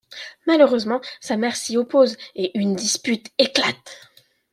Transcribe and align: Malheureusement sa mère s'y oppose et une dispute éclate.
Malheureusement 0.47 0.99
sa 1.19 1.37
mère 1.37 1.55
s'y 1.55 1.77
oppose 1.77 2.17
et 2.33 2.57
une 2.57 2.75
dispute 2.75 3.29
éclate. 3.37 3.99